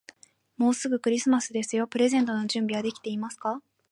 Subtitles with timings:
[0.57, 1.85] もうすぐクリスマスですよ。
[1.85, 3.61] プレゼントの準備はできていますか。